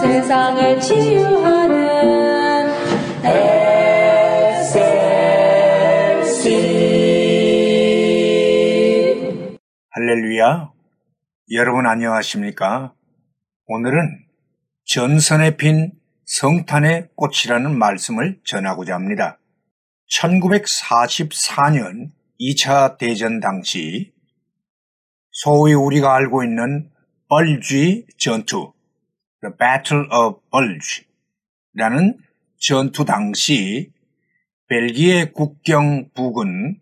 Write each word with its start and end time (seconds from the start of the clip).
세상을 0.00 0.80
치유하는 0.80 1.76
SLC 4.54 4.90
할렐루야. 9.90 10.70
여러분 11.52 11.86
안녕하십니까? 11.86 12.92
오늘은 13.68 14.26
전선에 14.84 15.56
핀 15.56 15.92
성탄의 16.26 17.08
꽃이라는 17.14 17.78
말씀을 17.78 18.38
전하고자 18.44 18.94
합니다. 18.94 19.38
1944년 20.12 22.10
2차 22.38 22.98
대전 22.98 23.40
당시 23.40 24.12
소위 25.30 25.72
우리가 25.72 26.14
알고 26.14 26.44
있는 26.44 26.90
벌지 27.28 28.06
전투, 28.18 28.75
The 29.46 29.56
Battle 29.56 30.06
of 30.10 30.40
Bulge 30.50 31.04
라는 31.74 32.18
전투 32.58 33.04
당시 33.04 33.92
벨기에 34.68 35.26
국경 35.26 36.08
부근 36.14 36.80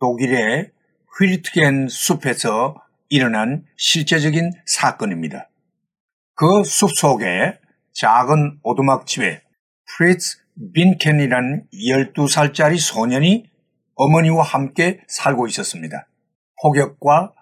독일의 0.00 0.70
휘르트겐 1.18 1.88
숲에서 1.88 2.76
일어난 3.10 3.66
실제적인 3.76 4.52
사건입니다. 4.64 5.50
그 6.34 6.62
숲 6.64 6.96
속에 6.96 7.58
작은 7.92 8.60
오두막집에 8.62 9.42
프리츠 9.84 10.38
빈켄이라는 10.72 11.66
12살짜리 11.74 12.78
소년이 12.78 13.50
어머니와 13.96 14.44
함께 14.44 15.00
살고 15.08 15.46
있었습니다. 15.48 16.08
폭격과 16.62 17.34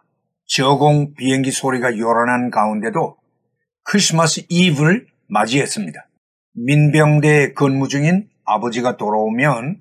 저공 0.47 1.15
비행기 1.15 1.53
소리가 1.53 1.99
요란한 1.99 2.51
가운데도 2.51 3.17
크리스마스 3.87 4.43
이브를 4.49 5.07
맞이했습니다. 5.29 6.09
민병대에 6.55 7.53
근무 7.53 7.87
중인 7.89 8.29
아버지가 8.45 8.97
돌아오면 8.97 9.81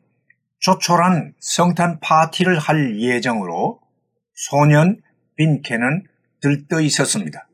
조촐한 0.60 1.34
성탄 1.40 2.00
파티를 2.00 2.60
할 2.60 3.00
예정으로 3.00 3.80
소년 4.34 5.02
빈켄은 5.38 6.04
들떠 6.42 6.82
있었습니다. 6.82 7.48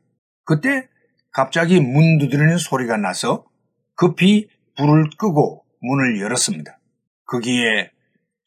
그때 0.44 0.88
갑자기 1.30 1.80
문 1.80 2.18
두드리는 2.18 2.58
소리가 2.58 2.98
나서 2.98 3.46
급히 3.94 4.48
불을 4.76 5.10
끄고 5.18 5.64
문을 5.80 6.20
열었습니다. 6.20 6.78
거기에 7.26 7.90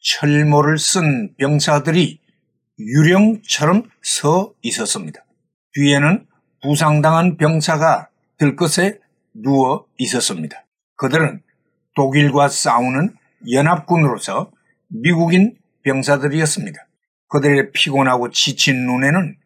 철모를 0.00 0.78
쓴 0.78 1.34
병사들이 1.36 2.20
유령처럼 2.78 3.90
서 4.02 4.54
있었습니다. 4.62 5.24
뒤에는 5.74 6.26
부상당한 6.62 7.36
병사가 7.36 8.08
들것에 8.38 8.98
누워 9.34 9.86
있었습니다. 9.98 10.64
그들은 10.96 11.42
독일과 11.94 12.48
싸우는 12.48 13.14
연합군으로서 13.50 14.50
미국인 14.88 15.56
병사들이었습니다. 15.82 16.86
그들의 17.28 17.72
피곤하고 17.72 18.30
지친 18.30 18.86
눈에는 18.86 19.36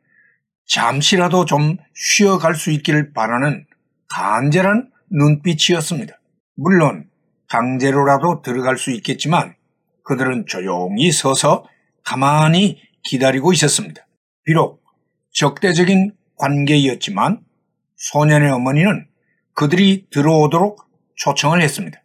잠시라도 0.66 1.44
좀 1.44 1.76
쉬어갈 1.94 2.54
수 2.54 2.70
있기를 2.70 3.12
바라는 3.12 3.66
간절한 4.08 4.90
눈빛이었습니다. 5.10 6.20
물론 6.56 7.08
강제로라도 7.48 8.42
들어갈 8.42 8.76
수 8.76 8.90
있겠지만 8.92 9.54
그들은 10.04 10.46
조용히 10.46 11.10
서서 11.10 11.64
가만히 12.04 12.80
기다리고 13.02 13.52
있었습니다. 13.52 14.06
비록 14.44 14.82
적대적인 15.32 16.12
관계였지만 16.40 17.40
소년의 17.96 18.50
어머니는 18.50 19.06
그들이 19.54 20.06
들어오도록 20.10 20.82
초청을 21.16 21.60
했습니다. 21.60 22.02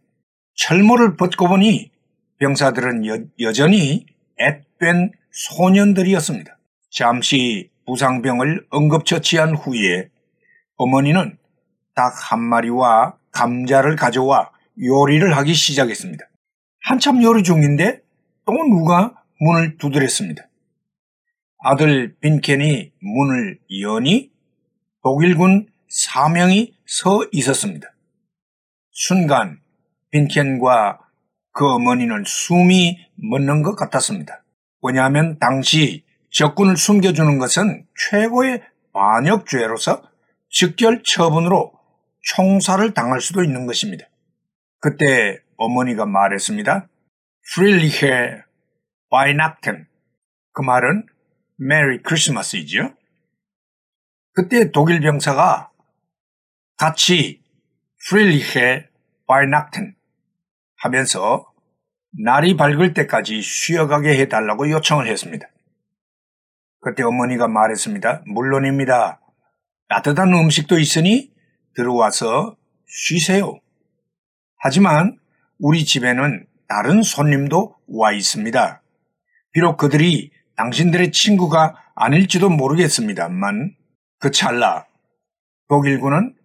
철모를 0.56 1.16
벗고 1.16 1.48
보니 1.48 1.92
병사들은 2.40 3.06
여, 3.40 3.54
전히 3.54 4.06
앳된 4.38 5.12
소년들이었습니다. 5.32 6.58
잠시 6.92 7.70
부상병을 7.86 8.68
응급처치한 8.74 9.56
후에 9.56 10.10
어머니는 10.76 11.38
닭 11.96 12.14
한 12.30 12.42
마리와 12.42 13.16
감자를 13.32 13.96
가져와 13.96 14.52
요리를 14.84 15.36
하기 15.38 15.54
시작했습니다. 15.54 16.26
한참 16.84 17.24
요리 17.24 17.44
중인데 17.44 18.02
또 18.46 18.52
누가 18.52 19.14
문을 19.40 19.78
두드렸습니다. 19.78 20.44
아들 21.68 22.16
빈켄이 22.20 22.92
문을 23.02 23.58
여니 23.82 24.32
독일군 25.02 25.68
사명이 25.90 26.76
서 26.86 27.28
있었습니다. 27.32 27.92
순간 28.92 29.60
빈켄과 30.12 31.00
그 31.54 31.68
어머니는 31.68 32.24
숨이 32.24 33.00
멎는 33.16 33.64
것 33.64 33.76
같았습니다. 33.76 34.44
왜냐하면 34.84 35.40
당시 35.40 36.06
적군을 36.30 36.78
숨겨주는 36.78 37.40
것은 37.40 37.88
최고의 38.12 38.62
반역죄로서 38.94 40.04
즉결 40.50 41.02
처분으로 41.04 41.74
총살을 42.22 42.94
당할 42.94 43.22
수도 43.22 43.44
있는 43.44 43.66
것입니다. 43.66 44.06
그때 44.80 45.40
어머니가 45.58 46.06
말했습니다. 46.06 46.88
Fröhliche 47.56 48.44
Weihnachten 49.10 49.88
그 50.54 50.62
말은 50.62 51.08
Merry 51.58 52.02
Christmas이죠. 52.02 52.94
그때 54.34 54.72
독일 54.72 55.00
병사가 55.00 55.72
같이 56.78 57.42
Fröhliche 58.10 58.90
Weihnachten 59.28 59.96
하면서 60.78 61.52
날이 62.24 62.56
밝을 62.56 62.94
때까지 62.94 63.42
쉬어가게 63.42 64.20
해달라고 64.20 64.70
요청을 64.70 65.08
했습니다. 65.08 65.48
그때 66.82 67.04
어머니가 67.04 67.48
말했습니다. 67.48 68.24
물론입니다. 68.28 69.22
따뜻한 69.90 70.34
음식도 70.34 70.78
있으니 70.78 71.34
들어와서 71.76 72.58
쉬세요. 72.88 73.60
하지만 74.58 75.18
우리 75.60 75.84
집에는 75.86 76.46
다른 76.68 77.02
손님도 77.02 77.76
와 77.88 78.12
있습니다. 78.12 78.82
비록 79.52 79.78
그들이 79.78 80.32
당신들의 80.58 81.12
친구가 81.12 81.76
아닐지도 81.96 82.50
모르겠습니다만 82.50 83.76
그 84.20 84.32
찰나 84.32 84.86
독일군은 85.70 86.36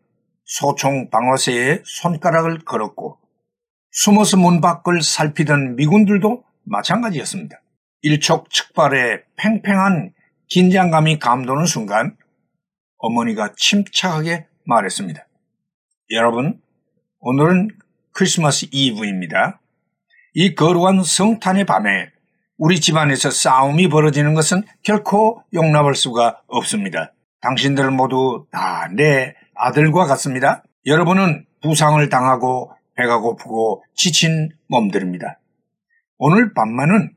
소총 0.45 1.11
방어쇠에 1.11 1.83
손가락을 1.85 2.65
걸었고 2.65 3.19
숨어서 3.93 4.37
문 4.37 4.61
밖을 4.61 5.03
살피던 5.03 5.77
미군들도 5.77 6.45
마찬가지였습니다. 6.65 7.61
일촉즉발의 8.03 9.25
팽팽한 9.37 10.13
긴장감이 10.49 11.19
감도는 11.19 11.67
순간 11.67 12.17
어머니가 12.99 13.55
침착하게 13.57 14.47
말했습니다. 14.67 15.27
여러분, 16.11 16.61
오늘은 17.21 17.69
크리스마스 18.13 18.67
이브입니다. 18.73 19.61
이 20.35 20.55
거룩한 20.55 21.03
성탄의 21.03 21.67
밤에 21.67 22.11
우리 22.61 22.79
집안에서 22.79 23.31
싸움이 23.31 23.89
벌어지는 23.89 24.35
것은 24.35 24.65
결코 24.83 25.43
용납할 25.55 25.95
수가 25.95 26.43
없습니다. 26.47 27.15
당신들은 27.41 27.95
모두 27.95 28.47
다 28.53 28.87
내 28.95 29.35
아들과 29.55 30.05
같습니다. 30.05 30.63
여러분은 30.85 31.47
부상을 31.63 32.07
당하고 32.11 32.71
배가 32.97 33.19
고프고 33.19 33.83
지친 33.95 34.51
몸들입니다. 34.69 35.39
오늘 36.19 36.53
밤만은 36.53 37.15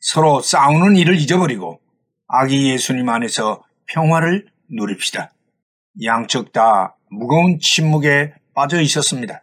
서로 0.00 0.40
싸우는 0.40 0.96
일을 0.96 1.16
잊어버리고 1.16 1.78
아기 2.26 2.70
예수님 2.70 3.06
안에서 3.10 3.62
평화를 3.88 4.46
누립시다. 4.70 5.30
양측 6.02 6.52
다 6.54 6.96
무거운 7.10 7.58
침묵에 7.60 8.32
빠져 8.54 8.80
있었습니다. 8.80 9.42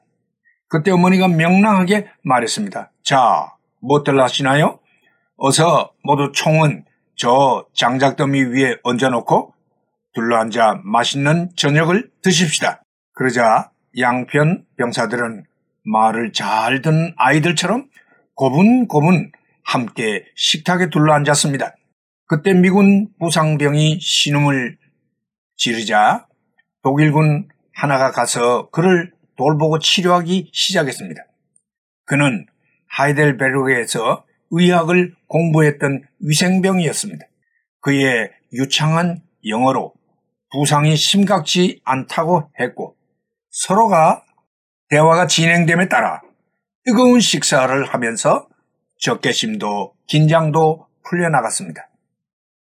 그때 0.68 0.90
어머니가 0.90 1.28
명랑하게 1.28 2.08
말했습니다. 2.24 2.92
자, 3.04 3.54
뭐들 3.82 4.20
하시나요? 4.20 4.80
어서 5.46 5.92
모두 6.04 6.32
총은 6.32 6.86
저 7.18 7.68
장작더미 7.76 8.44
위에 8.44 8.78
얹어놓고 8.82 9.54
둘러앉아 10.14 10.84
맛있는 10.86 11.50
저녁을 11.58 12.10
드십시다. 12.22 12.82
그러자 13.12 13.70
양편 14.00 14.64
병사들은 14.78 15.44
말을 15.84 16.32
잘 16.32 16.82
듣는 16.82 17.14
아이들처럼 17.18 17.90
고분고분 18.36 19.34
함께 19.66 20.24
식탁에 20.38 20.90
둘러앉았습니다. 20.90 21.76
그때 22.28 22.54
미군 22.54 23.10
부상병이 23.20 24.00
신음을 24.00 24.78
지르자 25.58 26.26
독일군 26.84 27.50
하나가 27.74 28.12
가서 28.12 28.70
그를 28.70 29.12
돌보고 29.36 29.80
치료하기 29.80 30.52
시작했습니다. 30.54 31.22
그는 32.06 32.46
하이델베르그에서 32.88 34.24
의학을 34.56 35.16
공부했던 35.28 36.04
위생병이었습니다. 36.20 37.26
그의 37.82 38.32
유창한 38.54 39.22
영어로 39.48 39.94
부상이 40.52 40.96
심각치 40.96 41.82
않다고 41.84 42.52
했고 42.60 42.96
서로가 43.50 44.24
대화가 44.90 45.26
진행됨에 45.26 45.90
따라 45.90 46.22
뜨거운 46.86 47.20
식사를 47.20 47.84
하면서 47.86 48.48
적개심도 49.00 49.96
긴장도 50.08 50.88
풀려나갔습니다. 51.10 51.90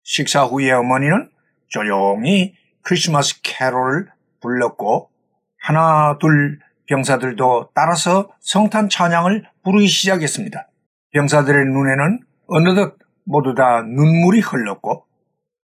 식사 0.04 0.44
후에 0.44 0.70
어머니는 0.70 1.30
조용히 1.68 2.54
크리스마스 2.82 3.40
캐롤을 3.42 4.08
불렀고 4.40 5.10
하나 5.58 6.18
둘 6.18 6.60
병사들도 6.86 7.70
따라서 7.74 8.30
성탄 8.40 8.88
찬양을 8.88 9.48
부르기 9.64 9.88
시작했습니다. 9.88 10.68
병사들의 11.14 11.66
눈에는 11.66 12.20
어느덧 12.48 12.96
모두 13.24 13.54
다 13.54 13.82
눈물이 13.82 14.40
흘렀고 14.40 15.06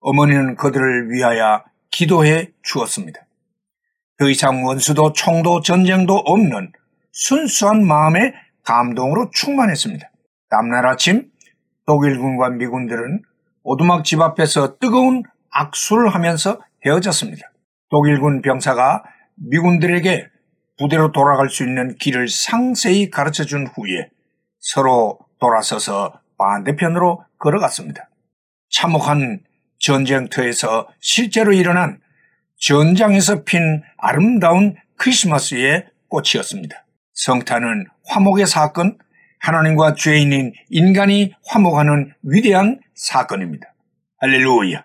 어머니는 0.00 0.56
그들을 0.56 1.10
위하여 1.10 1.64
기도해 1.90 2.50
주었습니다. 2.62 3.20
더 4.18 4.28
이상 4.28 4.64
원수도 4.64 5.12
총도 5.12 5.62
전쟁도 5.62 6.12
없는 6.12 6.72
순수한 7.12 7.86
마음의 7.86 8.34
감동으로 8.64 9.30
충만했습니다. 9.32 10.10
다음날 10.50 10.86
아침 10.86 11.30
독일군과 11.86 12.50
미군들은 12.50 13.22
오두막 13.62 14.04
집 14.04 14.20
앞에서 14.20 14.78
뜨거운 14.78 15.22
악수를 15.50 16.14
하면서 16.14 16.60
헤어졌습니다. 16.84 17.50
독일군 17.90 18.42
병사가 18.42 19.04
미군들에게 19.36 20.28
부대로 20.78 21.12
돌아갈 21.12 21.48
수 21.48 21.62
있는 21.64 21.94
길을 21.96 22.28
상세히 22.28 23.08
가르쳐 23.10 23.44
준 23.44 23.66
후에 23.66 24.10
서로 24.58 25.18
돌아서서 25.40 26.20
반대편으로 26.38 27.24
걸어갔습니다. 27.38 28.08
참혹한 28.70 29.40
전쟁터에서 29.78 30.88
실제로 31.00 31.52
일어난 31.52 32.00
전장에서 32.60 33.44
핀 33.44 33.82
아름다운 33.96 34.76
크리스마스의 34.96 35.86
꽃이었습니다. 36.08 36.84
성탄은 37.14 37.86
화목의 38.06 38.46
사건, 38.46 38.98
하나님과 39.40 39.94
죄인인 39.94 40.52
인간이 40.70 41.32
화목하는 41.46 42.12
위대한 42.22 42.80
사건입니다. 42.94 43.72
할렐루야. 44.20 44.84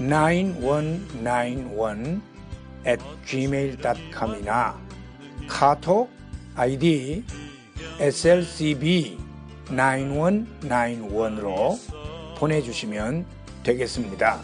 9191 0.00 2.22
at 2.86 3.04
gmail.com이나 3.26 4.80
카톡 5.46 6.08
아이디 6.54 7.22
slcb 8.00 9.18
9191으로 9.66 11.78
보내주시면 12.38 13.26
되겠습니다. 13.62 14.40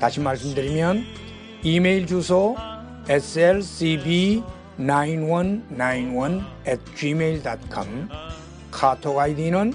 다시 0.00 0.18
말씀드리면 0.20 1.04
이메일 1.62 2.06
주소 2.06 2.56
slcb 3.08 4.42
9191 4.76 6.42
at 6.66 6.82
gmail.com 6.96 8.08
카톡 8.72 9.18
아이디는 9.18 9.74